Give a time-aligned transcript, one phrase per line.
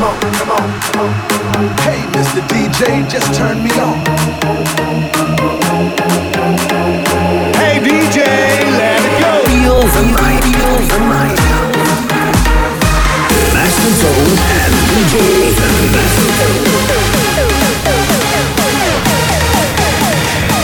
[0.00, 1.12] come on, come on, come on.
[1.84, 2.40] Hey, Mr.
[2.48, 3.98] DJ, just turn me on.
[7.60, 8.24] Hey, DJ,
[8.80, 9.32] let it go.
[9.44, 11.40] Feel the night, feel the night.
[13.52, 15.14] Master Tone and DJ
[15.44, 15.74] Ethan.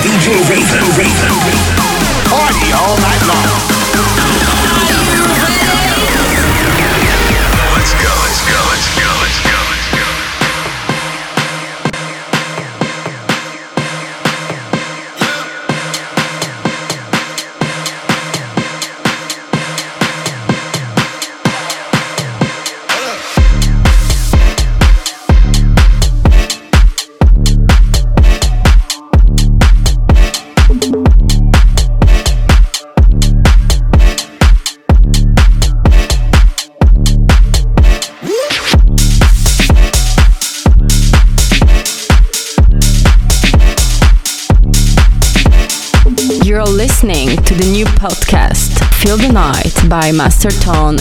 [0.01, 0.27] DJ
[0.57, 1.35] Ethan, Ethan.
[2.31, 3.76] Party all night long.
[49.89, 50.97] By Master Tone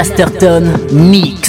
[0.00, 1.39] Masterton Mix.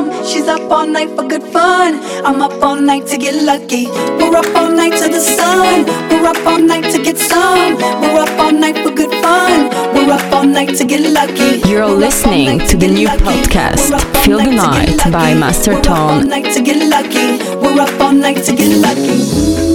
[0.00, 0.24] Some.
[0.24, 2.00] She's up all night for good fun.
[2.24, 3.86] I'm up all night to get lucky.
[4.18, 5.84] We're up all night to the sun.
[6.10, 7.76] We're up all night to get some.
[7.76, 9.70] We're up all night for good fun.
[9.94, 11.68] We're up all night to get lucky.
[11.68, 13.90] You're listening to the new podcast,
[14.24, 15.96] Feel the Night by Master Tone.
[15.96, 17.28] We're up all night to get lucky.
[17.56, 19.69] We're up all night to get lucky.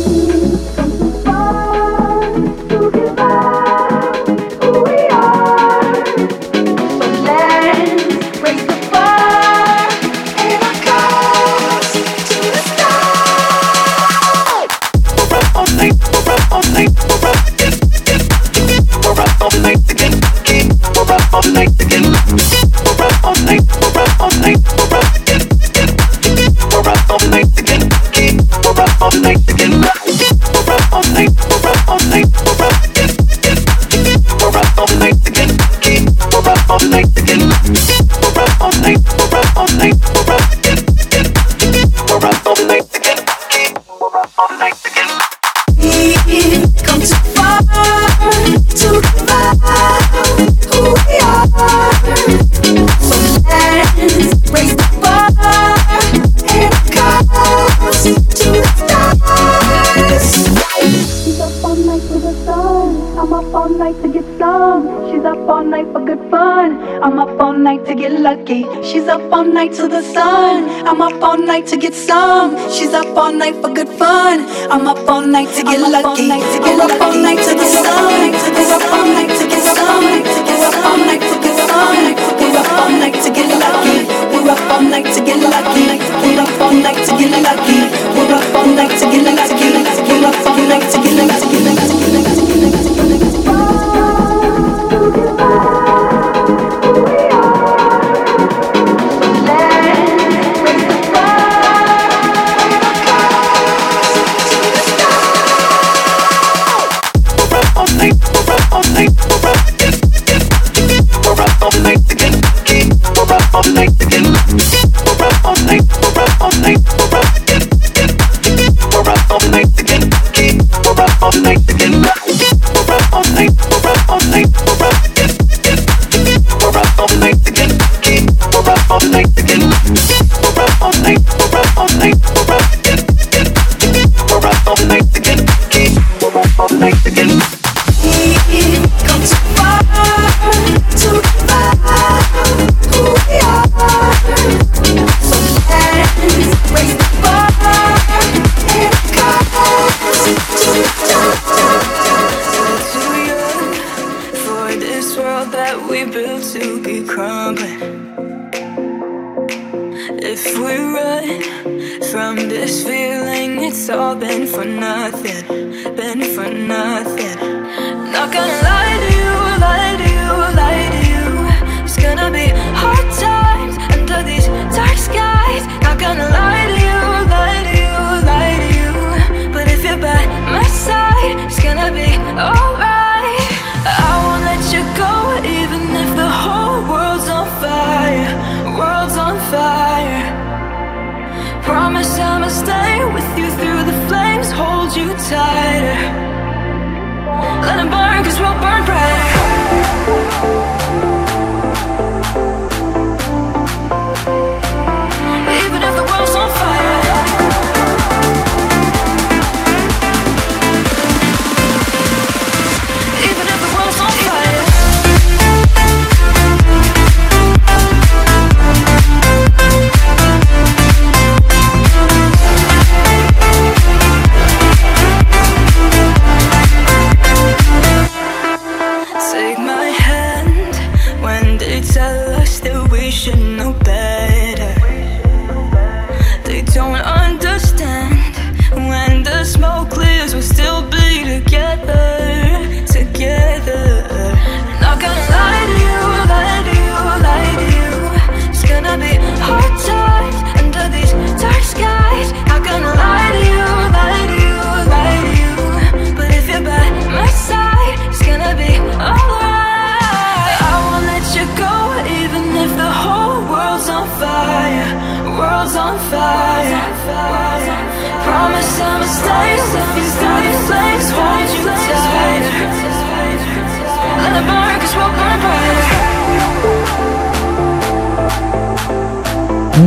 [68.26, 68.66] Lucky.
[68.82, 70.58] She's up all night to the sun.
[70.90, 72.58] I'm up all night to get some.
[72.76, 74.38] She's up all night for good fun.
[74.74, 76.32] I'm up all night to get lucky.
[76.32, 78.32] I'm up all night to the sun.
[78.58, 80.06] We're up all night to get some.
[80.48, 82.02] We're up all night for good fun.
[82.40, 83.98] We're up all night to get lucky.
[84.34, 85.86] We're up all night to get lucky.
[86.24, 87.85] We're up all night to get lucky.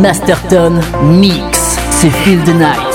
[0.08, 2.87] Masterton Mix, c'est Feel the Night.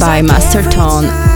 [0.00, 1.29] By Master Tone.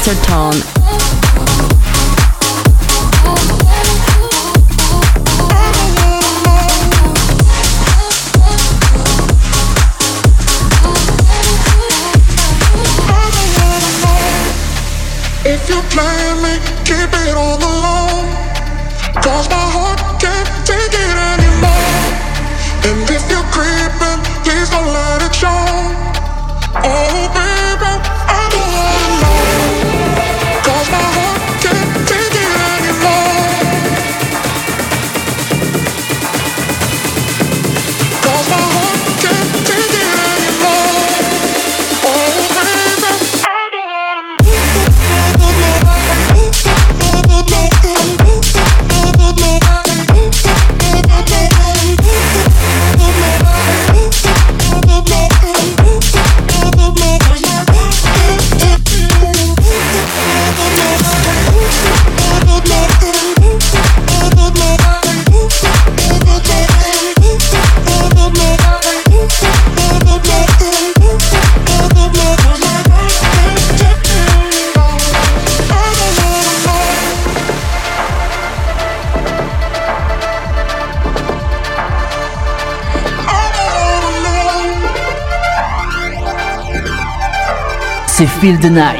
[0.00, 0.79] Master Tone
[88.40, 88.99] Feel the Night.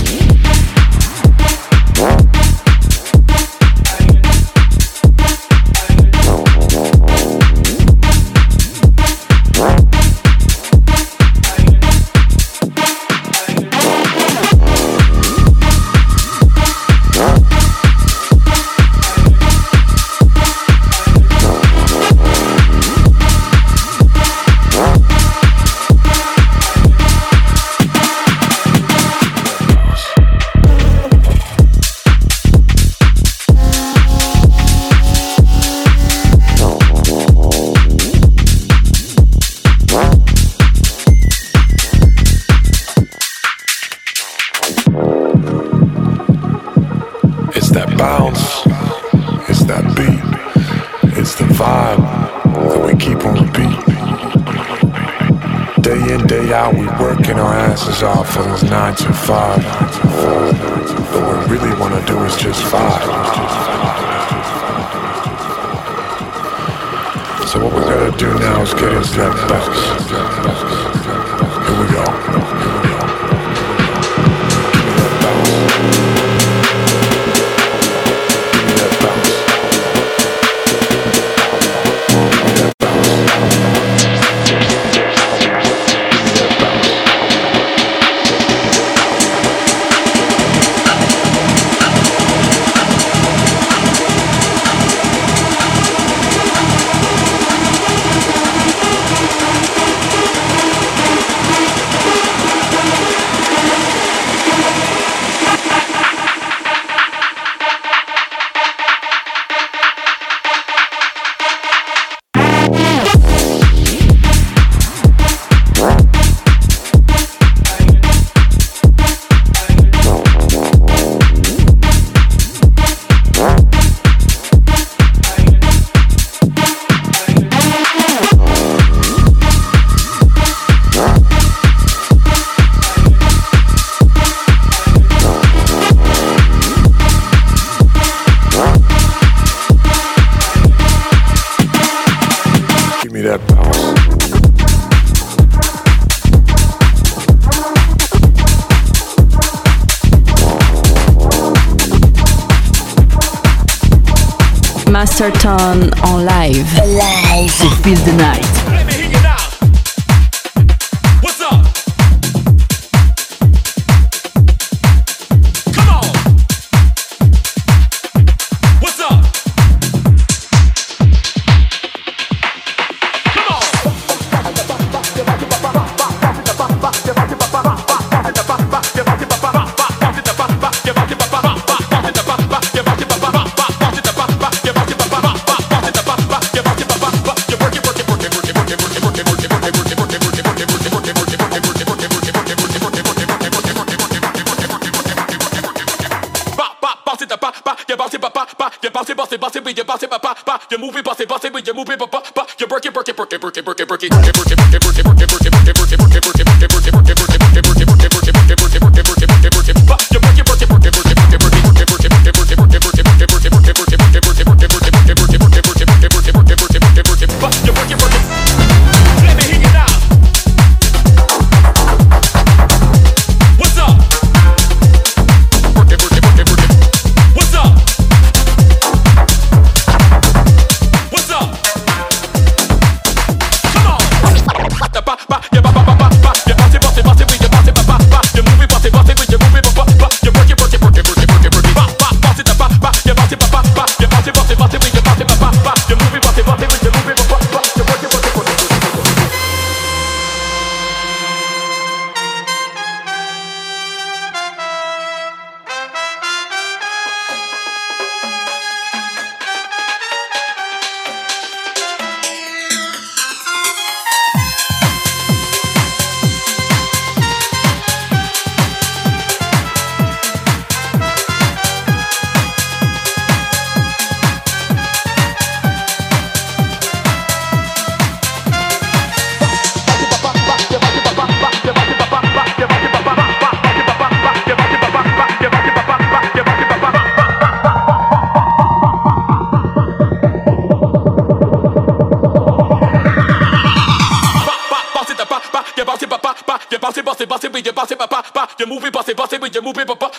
[155.21, 156.81] Surton en live.
[156.81, 157.51] Alive.
[157.59, 158.60] To feel the night.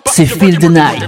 [0.06, 1.00] Save the night.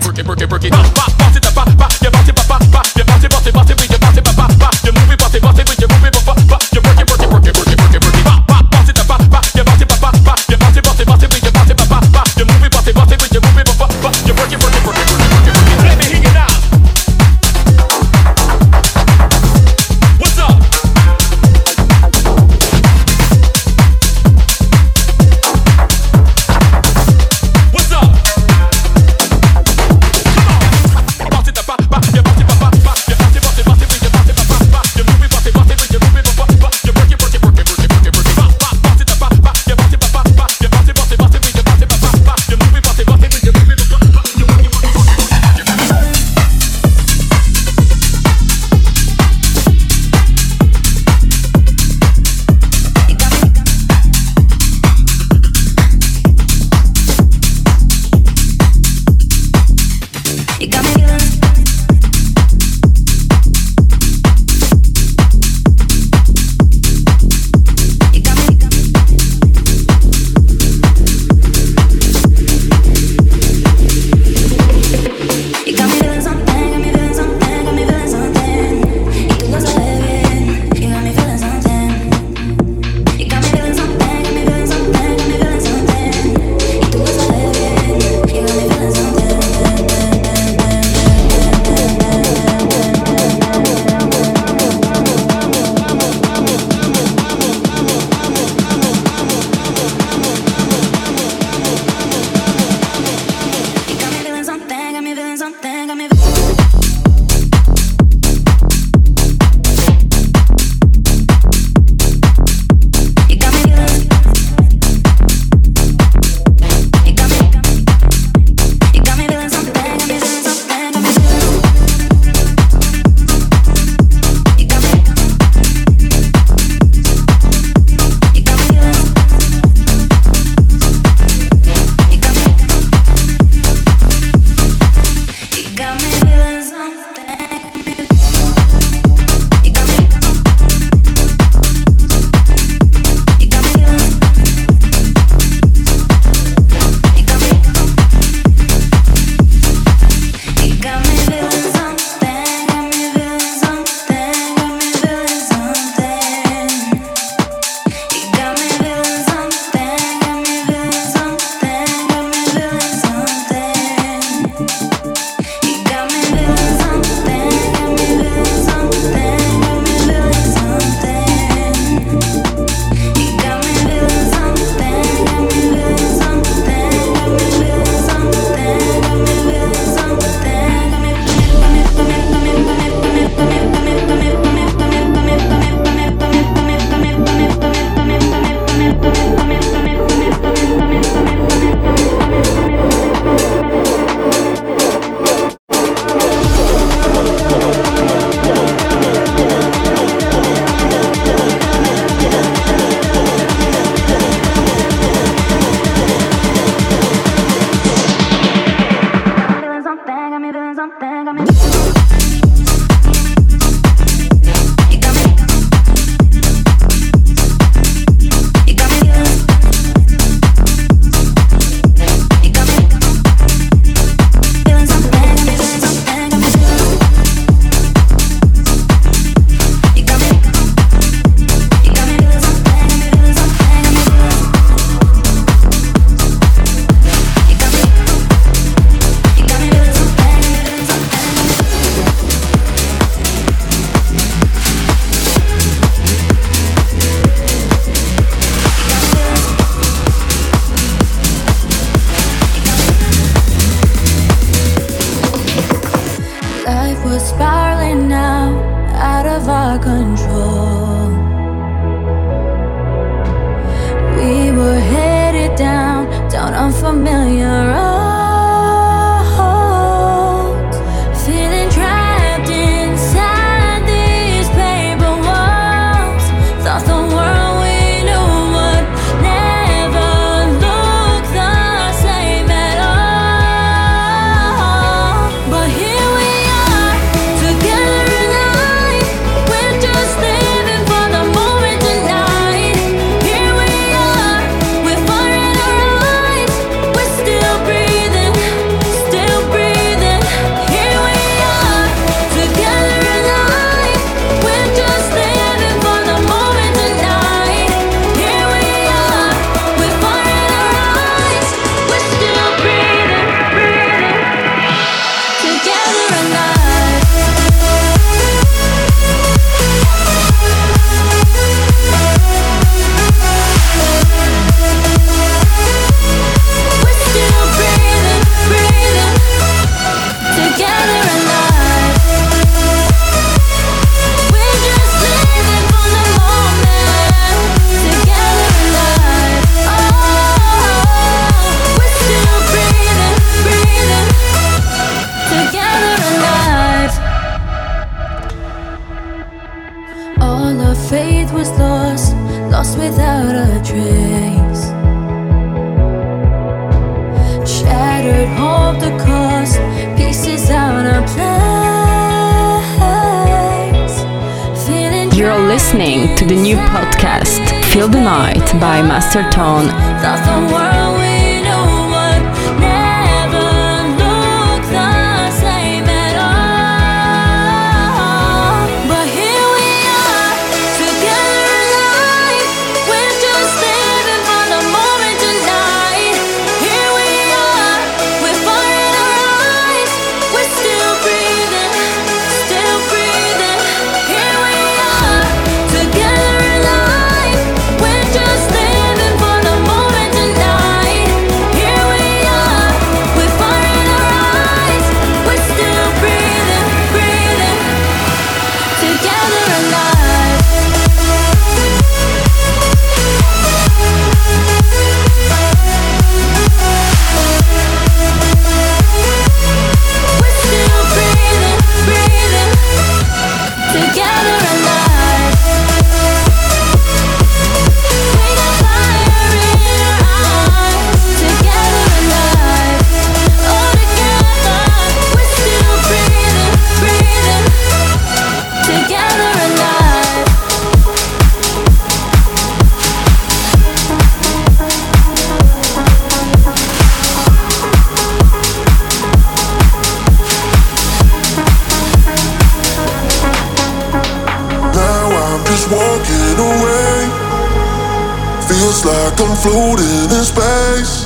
[459.44, 461.04] Floating in space.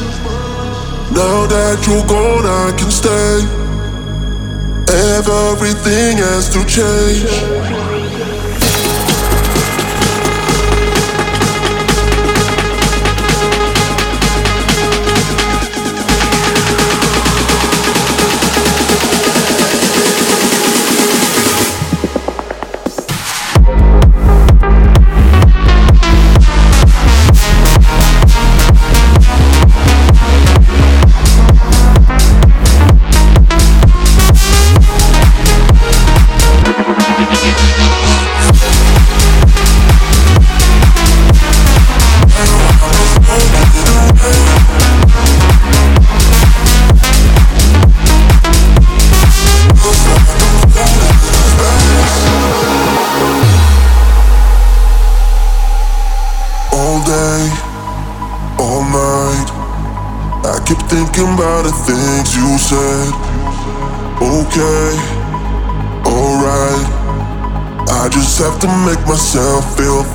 [1.10, 3.42] Now that you're gone, I can stay.
[5.18, 7.77] Everything has to change.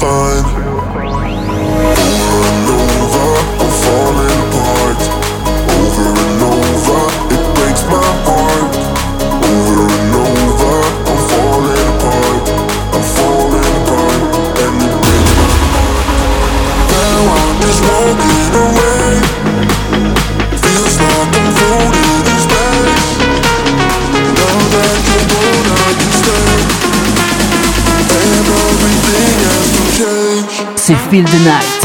[0.03, 0.42] Myself
[31.13, 31.82] feel the Night.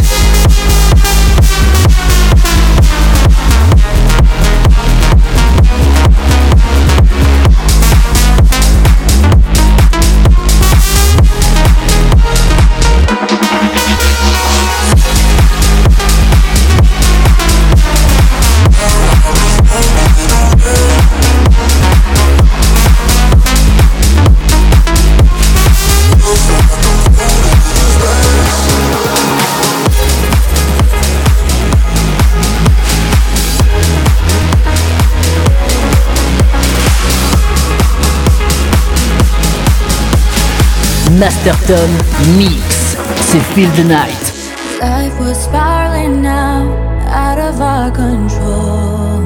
[41.19, 41.91] Master Tone
[42.37, 42.97] Mix.
[43.23, 44.33] C'est Feel the Night.
[44.81, 46.71] Life was spiraling now,
[47.09, 49.23] out of our control.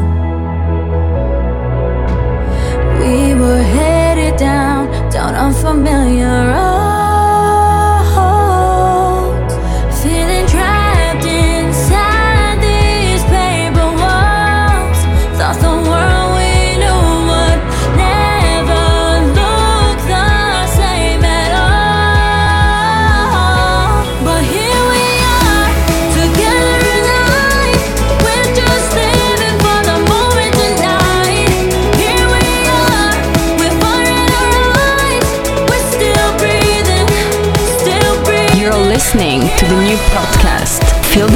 [2.98, 6.71] We were headed down, down unfamiliar roads.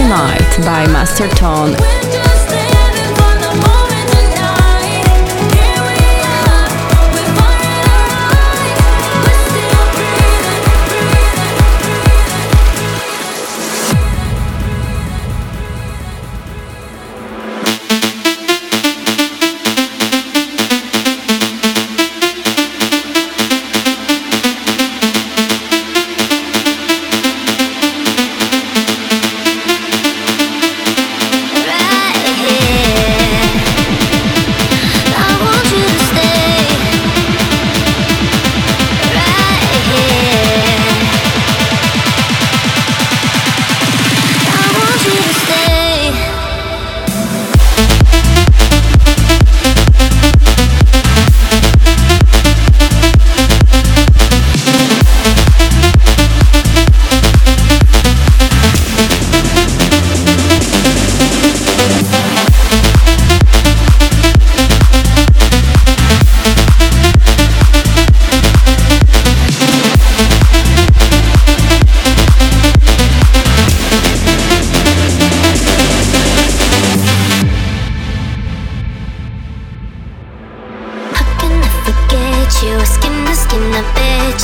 [0.08, 1.95] Night by Master Tone.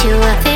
[0.05, 0.52] We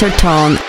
[0.00, 0.67] Master Tone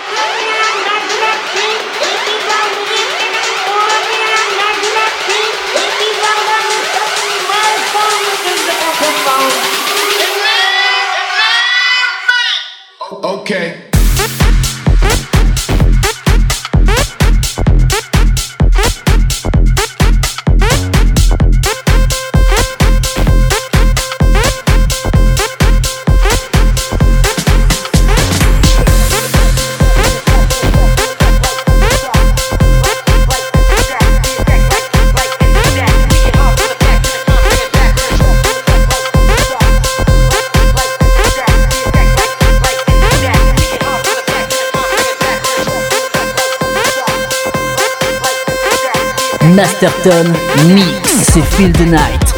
[49.54, 50.32] Masterton
[50.68, 52.29] Mix, c'est Feel the Night.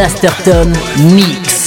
[0.00, 0.72] Masterton
[1.14, 1.59] Mix.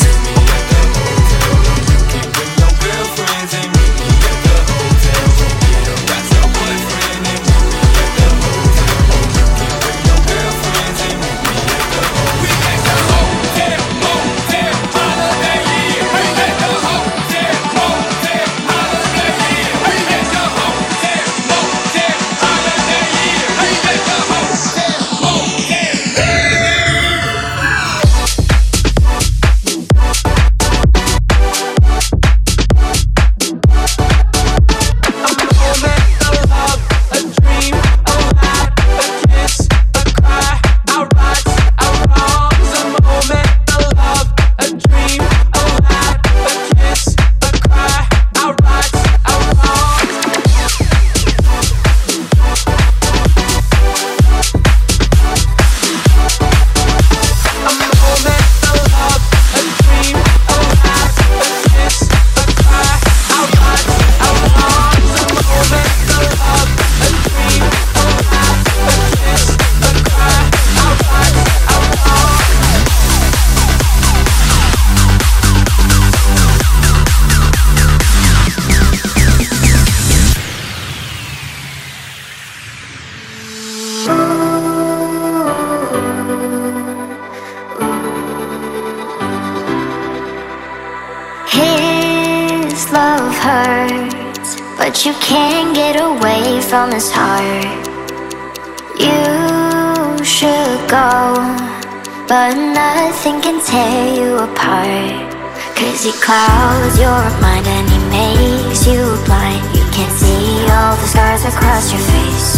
[103.74, 105.34] Tear you apart.
[105.74, 109.66] Cause he clouds your mind and he makes you blind.
[109.74, 112.52] You can't see all the scars across your face.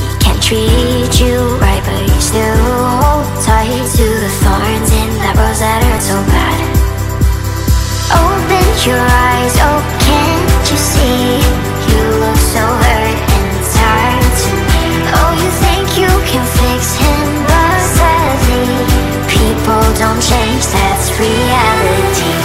[0.00, 5.34] He can't treat you right, but you still hold tight to the thorns in that
[5.34, 6.58] rose that hurt so bad.
[8.22, 11.75] Open your eyes, oh, can't you see?
[19.66, 22.35] People don't change, that's reality.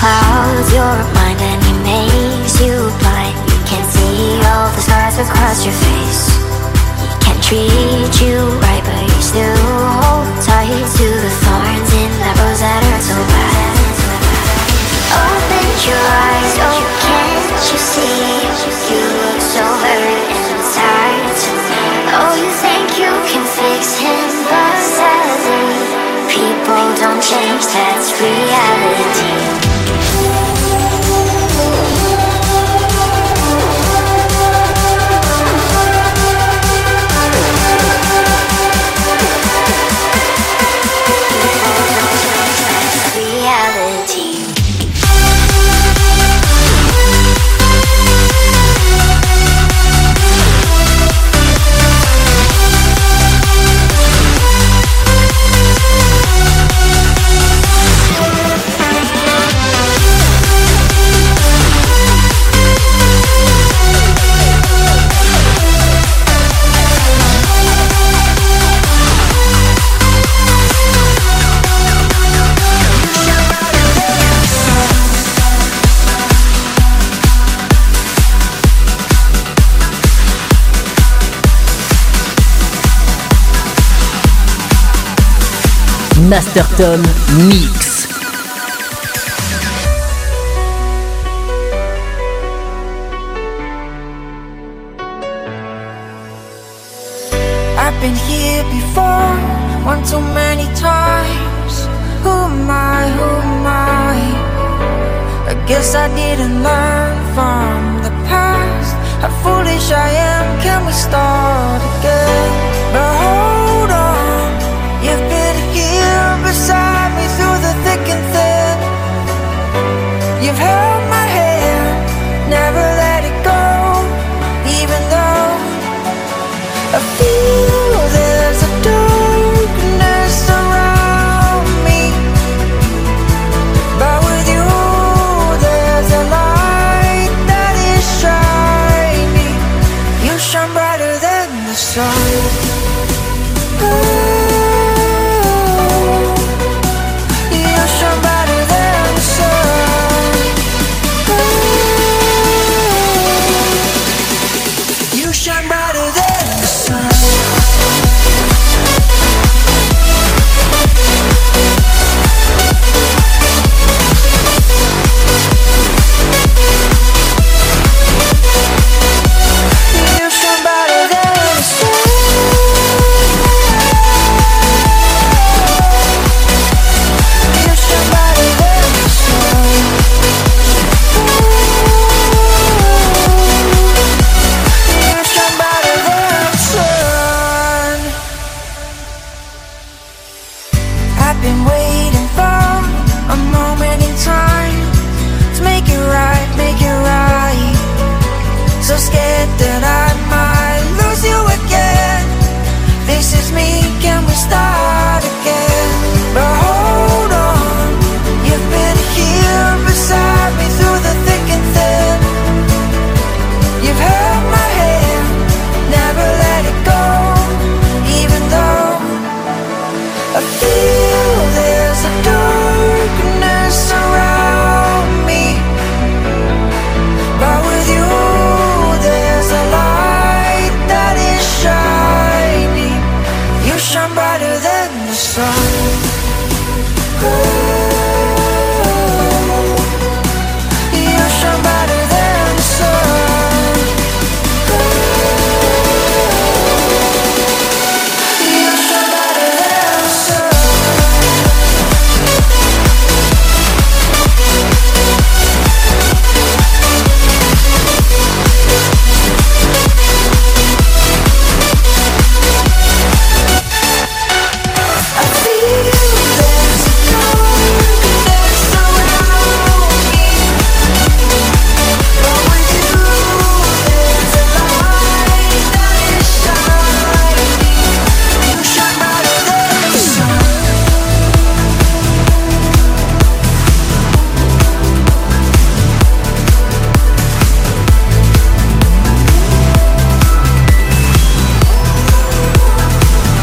[0.00, 2.72] Clouds your mind and he makes you
[3.04, 3.36] blind.
[3.52, 6.24] You can't see all the scars across your face.
[7.04, 9.60] He can't treat you right, but you still
[10.00, 13.76] hold tight to the thorns in that rose that hurt so bad.
[15.20, 18.40] Open your eyes, oh can't you see?
[18.88, 20.32] You look so hurt
[20.80, 21.40] tired.
[22.16, 25.76] Oh, you think you can fix him, but sadly,
[26.32, 29.69] people don't change, that's reality.
[86.54, 87.02] Master Tone
[87.46, 87.89] Mix.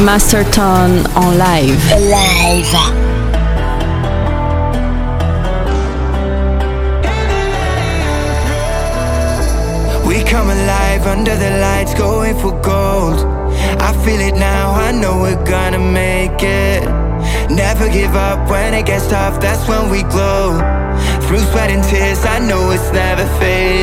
[0.08, 1.84] Master Tone en live.
[2.00, 2.78] Live.
[10.26, 13.20] come alive under the lights, going for gold.
[13.80, 16.84] I feel it now, I know we're gonna make it.
[17.50, 20.58] Never give up when it gets tough, that's when we glow.
[21.24, 23.77] Through sweat and tears, I know it's never fading.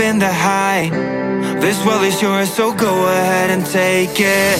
[0.00, 0.88] in the high.
[1.60, 4.59] This world is yours, so go ahead and take it.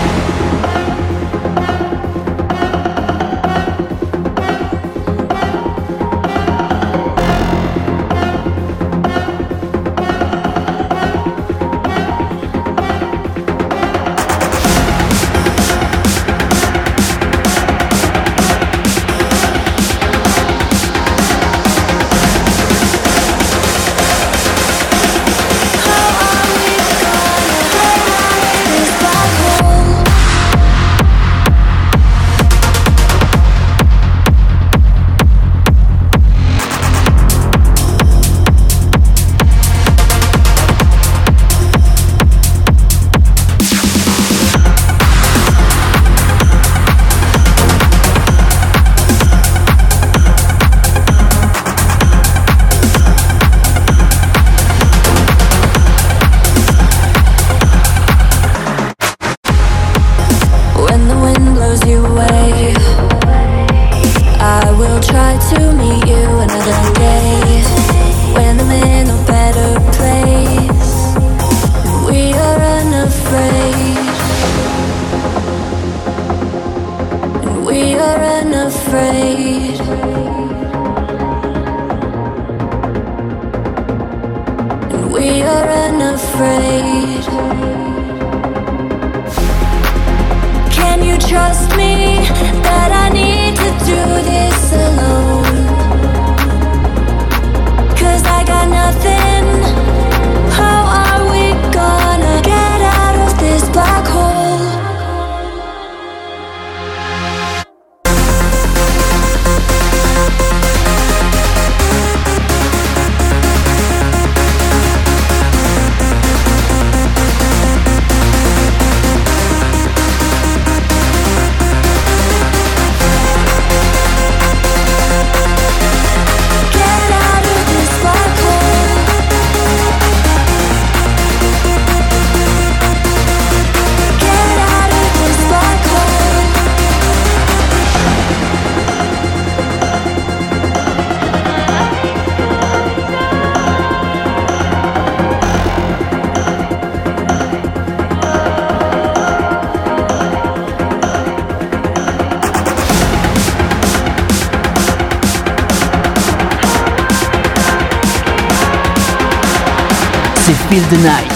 [160.71, 161.27] Feel the Night.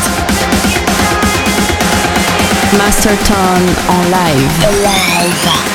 [2.78, 4.54] Master Tone en live.
[4.82, 5.75] Live.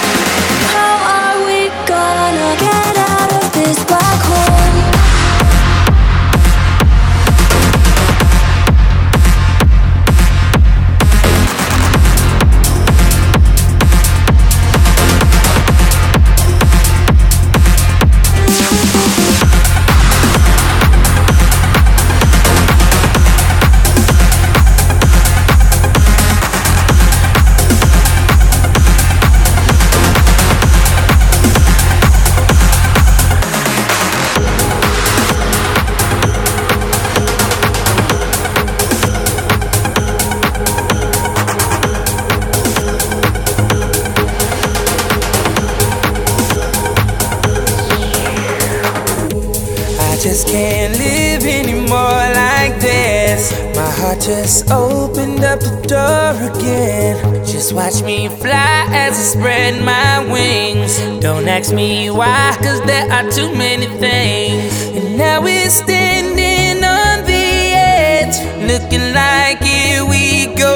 [59.30, 60.98] Spread my wings.
[61.20, 64.72] Don't ask me why, cause there are too many things.
[64.96, 68.36] And now we're standing on the edge,
[68.70, 70.74] looking like here we go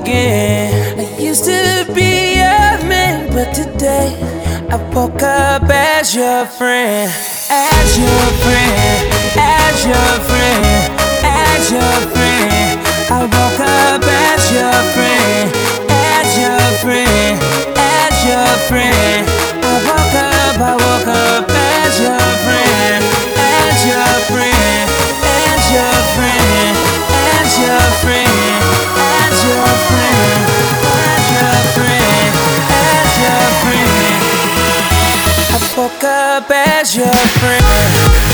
[0.00, 0.98] again.
[0.98, 4.16] I used to be a man, but today
[4.70, 7.12] I woke up as your friend,
[7.50, 9.02] as your friend,
[9.36, 10.92] as your friend,
[11.22, 12.80] as your friend.
[13.10, 15.03] I woke up as your friend,
[18.76, 23.04] I woke up, I woke up as your friend,
[23.38, 24.90] as your friend,
[25.22, 26.74] as your friend,
[27.38, 28.34] as your friend,
[29.22, 30.42] as your friend,
[31.06, 32.34] as your friend,
[32.74, 34.22] as your friend.
[35.50, 38.33] I woke up as your friend.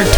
[0.00, 0.08] You're